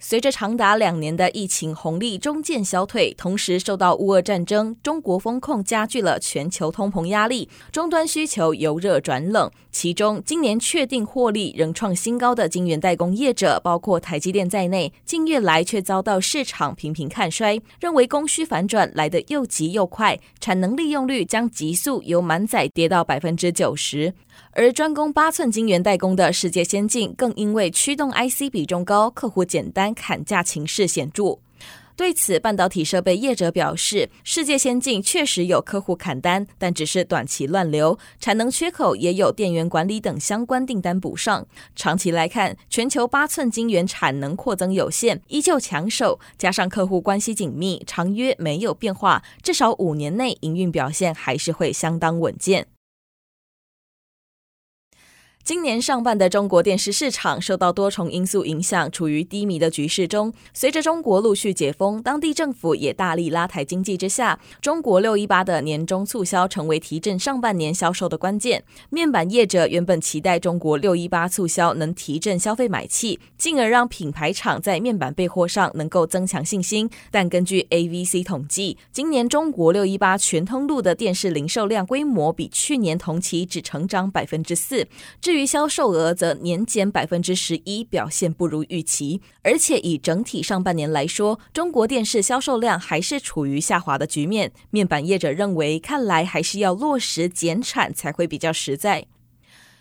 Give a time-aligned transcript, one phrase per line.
[0.00, 9.50] 随着长达两年的疫情红利终渐消退，同时受到乌俄战争、中国封控加剧了全球通膨压力，终端需求由热转冷。
[9.72, 24.14] 其中，今年确定获利仍创新高的晶圆代工业者，包括台积电在内，近月来却遭到市场频频看衰，认为供需反转来得又急又快，产能利用率将急速由满载跌到百分之九十。
[24.52, 31.38] 而专攻八寸晶圆代工的世界先进，更因为驱动 IC 比重高，客户简单砍价情势显著。
[31.96, 41.44] 对此，半导体设备业者表示，世界先进确实有客户砍单，但只是短期乱流，产能缺口也有电源管理等相关订单补上。
[41.74, 52.68] 长期来看，全球八寸晶圆产能扩增有限，依旧抢手，加上客户关系紧密，长约没有变化，至少五年内营运表现还是会相当稳健。
[55.48, 60.30] 今年上半的中国电视市场受到多重因素影响，处于低迷的局势中。
[60.52, 68.62] 随着中国陆续解封，当地政府也大力拉抬经济之下，中国六一八的年终促销成为提振上半年销售的关键。
[68.90, 76.90] 面板业者原本期待中国六一八促销能提振消费买气，进而让品牌厂在面板备货上能够增强信心。
[77.10, 84.86] 但根据 AVC 统计，今年中国六一八全通路的电视零售量规模比去年同期只成长百分之四。
[85.22, 89.22] 至于于销售额则年减百分之十一，表现不如预期。
[89.42, 94.52] 而且以整体上半年来说，中国电视销售量还是处于下滑的局面。
[94.70, 99.06] 面板业者认为，看来还是要落实减产才会比较实在。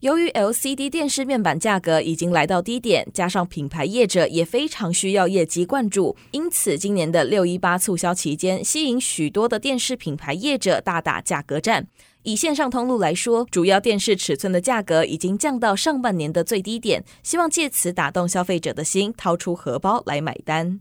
[0.00, 11.88] 由于 LCD 电视面板价格已经来到低点，加上品牌业者也非常需要业绩灌注，因此今年的六一八促销期间，吸引许多的电视品牌业者大打价格战。
[12.24, 20.80] 以线上通路来说，主要电视尺寸的价格已经降到上半年的最低点，希望借此打动消费者的心，掏出荷包来买单。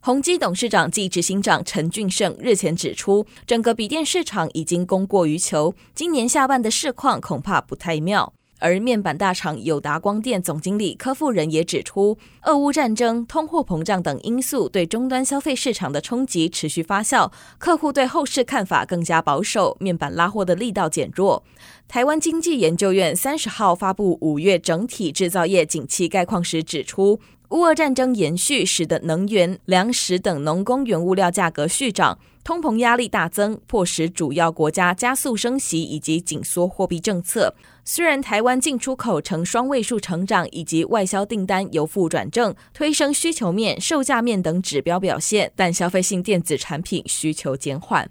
[0.00, 8.34] 宏基董事长暨执行长陈俊盛日前指出，整个笔电市场已经供过于求，今年下半的市况恐怕不太妙。
[8.62, 21.42] 而面板大厂友达光电总经理柯富仁也指出，俄乌战争、通货膨胀等因素对终端消费市场的冲击持续发酵，客户对后市看法更加保守，面板拉货的力道减弱。
[21.88, 27.18] 台湾经济研究院三十号发布五月整体制造业景气概况时指出，
[27.48, 37.54] 乌俄战争延续，使得能源、粮食等农工原物料价格续涨，通膨压力大增，迫使主要国家加速升息以及紧缩货币政策。
[37.84, 48.10] 虽然台湾进出口呈双位数成长，以及外销订单由负转正，推升需求面、售价面等指标表现，但消费性电子产品需求减缓。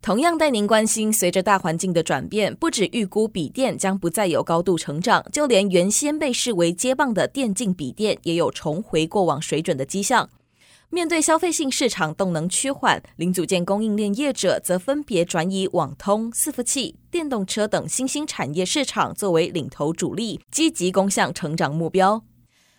[0.00, 10.30] 同样带您关心，随着大环境的转变，不止预估笔电将不再有高度成长，就连原先被视为接棒的电竞笔电，也有重回过往水准的迹象。
[10.90, 22.24] 面对消费性市场动能趋缓，零组件供应链业者则分别转以网通、伺服器、电动车等新兴产业市场作为领头主力，积极攻向成长目标。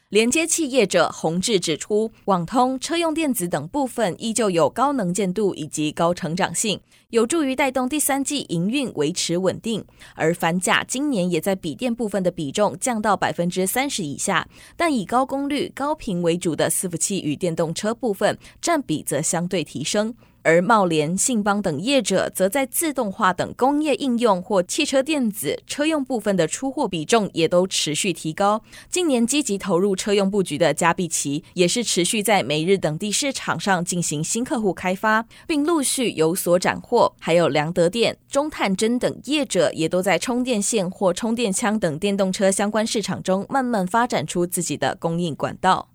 [0.10, 9.84] 连接器业者宏志指出，网通、车用电子等部分依旧有高能见度以及高成长性，有助于带动第三季营运维持稳定。
[10.16, 14.48] 而反甲今年也在笔电部分的比重降到百分之三十以下，
[14.78, 20.14] 但以高功率、高频为主的伺服器与电动车部分占比则相对提升。
[20.44, 28.62] 而茂联、信邦等业者则在自动化等工业应用或汽车电子、车用部分的出货比重也都持续提高。
[28.90, 37.14] 近年积极投入车用布局的佳必奇，也是持续在美日等地市场上进行新客户开发，并陆续有所斩获。
[37.20, 45.89] 还有良德电、中探针等业者也都在充电线或充电枪等电动车相关市场中，慢慢发展出自己的供应管道。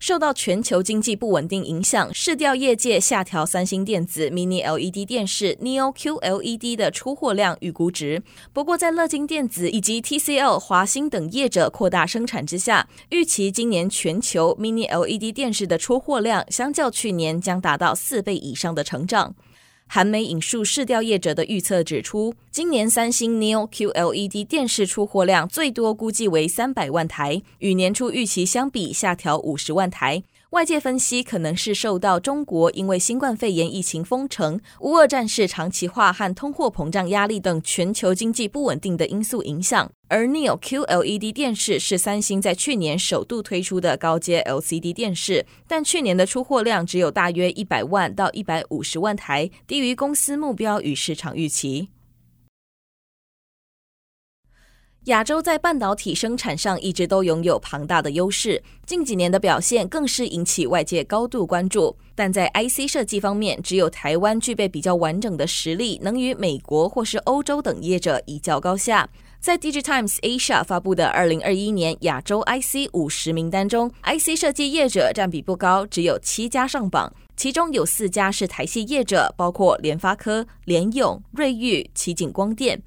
[0.00, 8.22] 受到全球经济不稳定影响，市调业界下调三星电子 Mini LED 电视 Neo QLED 的出货量预估值。
[8.54, 19.34] 不过，在乐金电子以及 TCL、华星等业者扩大生产之下，预期今年全球 Mini LED 电视的出货量相较去年将达到四倍以上的成长。
[19.92, 30.22] 韩媒引述市调业者的预测指出，今年三星 Neo QLED 电视出货量最多估计为三百万台，与年初预期相比下调五十万台。
[30.50, 39.88] 外界分析可能是受到中国因为新冠肺炎疫情封城、乌俄战事长期化和通货膨胀压力等全球经济不稳定的因素影响。
[40.08, 51.90] 而 Neo QLED 电视是三星在去年首度推出的高阶 LCD 电视，但去年的出货量只有大约一百万到一百五十万台，低于公司目标与市场预期。
[55.04, 61.96] 亚洲在半导体生产上一直都拥有庞大的优势，近几年的表现更是引起外界高度关注。
[62.14, 69.08] 但在 IC 设计方面，只有台湾具备比较完整的实力，能与美国或是欧洲等业者一较高下。
[69.40, 82.82] 在 DIGITIMES Asia 发布的二零二一年亚洲 IC 五十名单中，IC 设计业者占比不高，只有七家上榜，其中有四家是台系业者，包括联发科、联咏、瑞昱、奇景光电。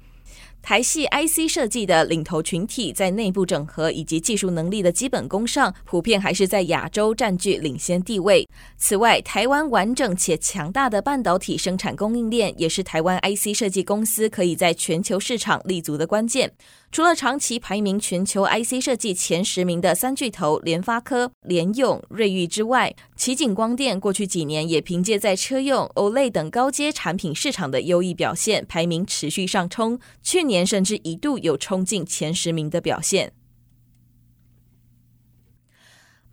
[0.64, 8.48] 台系 IC 设计的领头群体，在内部整合以及技术能力的基本功上，普遍还是在亚洲占据领先地位。
[8.78, 16.50] 此外，台湾完整且强大的半导体生产供应链，也是台湾 IC 设计公司可以在全球市场立足的关键。
[16.94, 29.98] 除了长期排名全球 IC 设计前十名的三巨头联发科、联用、瑞昱之外，奇景光电过去几年也凭借在车用、OLED 等高阶产品市场的优异表现，排名持续上冲。
[30.22, 33.32] 去年甚至一度有冲进前十名的表现。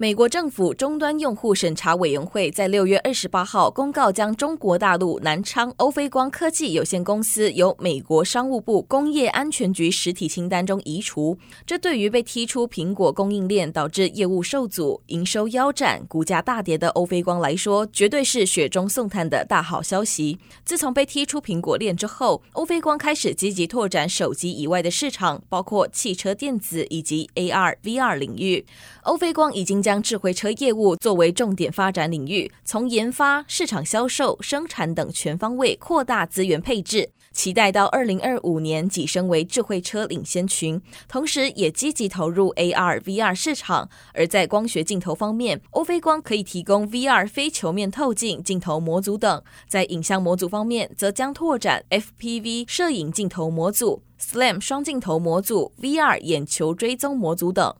[0.01, 11.37] 美国政府终端用户审查委员会在六月二十八号公告，将中国大陆南昌欧菲光科技有限公司由美国商务部工业安全局实体清单中移除。
[11.67, 20.39] 这对于被踢出苹果供应链，导致业务受阻、营收腰斩、股价大跌的欧菲光来说，绝对是雪中送炭的大好消息。
[20.65, 28.65] 自从被踢出苹果链之后，欧菲光开始积极拓展手机以外的市场，包括汽车电子以及 AR、VR 领域。
[29.03, 40.81] 欧菲光已经将将智慧车业务作为重点发展领域，从研发、市场销售、生产等全方位扩大资源配置，期待到二零二五年跻身为智慧车领先群。
[41.09, 43.89] 同时，也积极投入 AR、VR 市场。
[44.13, 57.75] 而在光学镜头方面，欧菲光可以提供 VR 非球面透镜镜头模组等；在影像模组方面，则将拓展 FPV 摄影镜头模组、SLAM 双镜头模组、VR 眼球追踪模组等。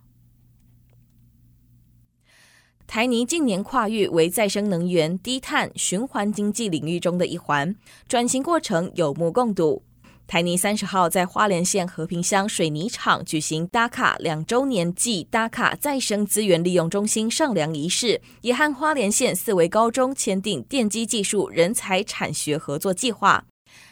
[2.94, 7.74] 台泥近年跨域为再生能源、低碳、循环经济领域中的一环，
[8.06, 9.82] 转型过程有目共睹。
[10.28, 23.46] 台泥三十号在花莲县和平乡水泥厂举行 DACA 两周年暨 DACA 再生资源利用中心上梁仪式，也和花莲县四维高中签订电机技术人才产学合作计划。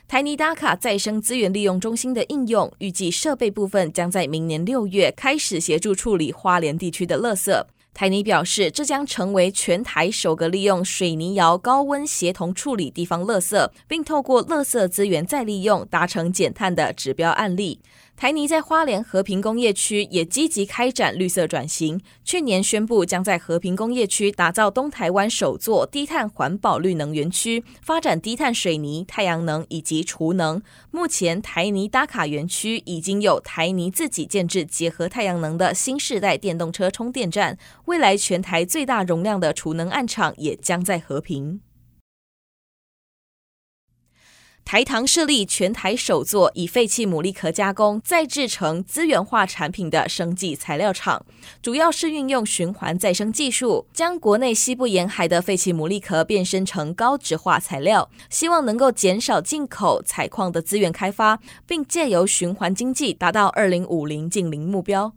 [0.10, 7.64] 台泥 DACA 再生资源利用中心的应用，预计设备部分将在明年六月开始协助处理花莲地区的垃圾。
[8.00, 17.82] 台泥表示，这将成为全台首个利用水泥窑高温协同处理地方垃圾，并透过垃圾资源再利用达成减碳的指标案例。
[18.20, 22.02] 台泥在花莲和平工业区也积极开展绿色转型。
[22.26, 30.62] 去年宣布将在和平工业区打造东台湾首座低碳环保绿能园区，发展低碳水泥、太阳能以及储能。
[30.92, 41.62] 目前台泥打卡园区已经有台泥自己建置结合太阳能的新世代电动车充电站，未来全台最大容量的储能暗场也将在和平。
[44.72, 51.26] 台糖设立全台首座以废弃牡蛎壳加工再制成资源化产品的生技材料厂，
[51.60, 65.12] 主要是运用循环再生技术，将国内西部沿海的废弃牡蛎壳变身成高质化材料，希望能够减少进口采矿的资源开发，并借由循环经济达到二零五零净零目标。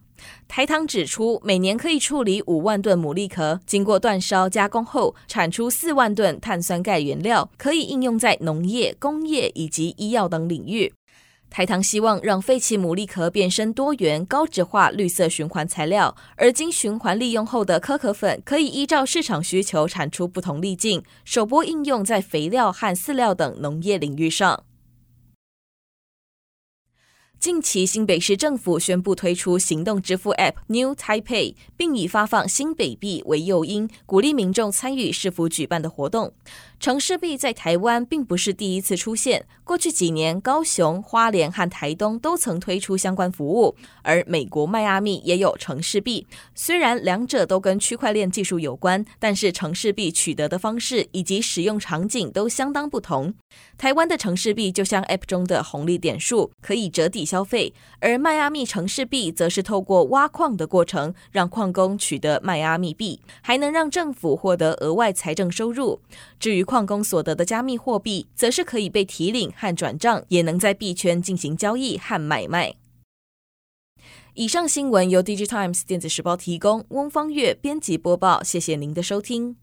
[0.49, 10.93] 台糖指出，每年可以处理五万吨牡蛎壳，经过煅烧加工后，产出四万吨碳酸钙原料，可以应用在农业、工业以及医药等领域。
[11.49, 24.65] 台糖希望让废弃牡蛎壳变身多元、高质化绿色循环材料，而经循环利用后的可可粉，可以依照市场需求产出不同粒径，首波应用在肥料和饲料等农业领域上。
[27.43, 36.33] 近期，新北市政府宣布推出行动支付 App New Taipei，并以发放新北币为诱因，鼓励民众参与市府举办的活动。
[36.83, 46.27] 城市币在台湾并不是第一次出现，过去几年高雄、花莲和台东都曾推出相关服务，而美国迈阿密也有城市币。
[46.57, 53.33] 虽然两者都跟区块链技术有关，但是城市币取得的方式以及使用场景都相当不同。
[53.79, 66.01] 台湾的城市币就像 App 中的红利点数，可以折抵消费，而迈阿密城市币则是透过挖矿的过程，让矿工取得迈阿密币，还能让政府获得额外财政收入。
[66.41, 72.77] 至于矿工所得的加密货币，则是可以被提领和转账，也能在币圈进行交易和买卖。
[74.33, 79.63] 以上新闻由 DigiTimes 电子时报提供，翁方月编辑播报，谢谢您的收听。